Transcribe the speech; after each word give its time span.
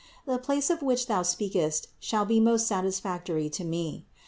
The 0.25 0.39
place 0.39 0.71
of 0.71 0.81
which 0.81 1.05
thou 1.05 1.21
speakest 1.21 1.89
shall 1.99 2.25
be 2.25 2.39
most 2.39 2.67
satisfac 2.67 3.25
tory 3.25 3.51
to 3.51 3.63
me. 3.63 4.07